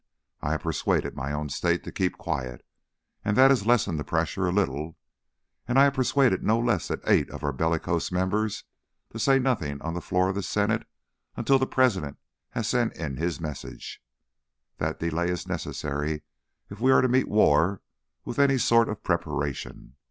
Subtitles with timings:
[0.41, 2.65] I have persuaded my own State to keep quiet,
[3.23, 4.97] and that has lessened the pressure a little;
[5.67, 8.63] and I have persuaded no less than eight of our bellicose members
[9.11, 10.87] to say nothing on the floor of the Senate
[11.37, 12.17] until the President
[12.49, 14.01] has sent in his message,
[14.79, 16.23] that delay is necessary
[16.71, 17.83] if we are to meet war
[18.25, 19.97] with any sort of preparation.